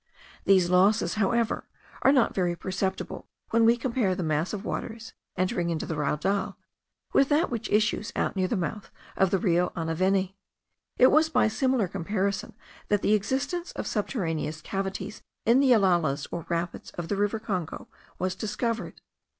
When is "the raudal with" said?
5.85-7.29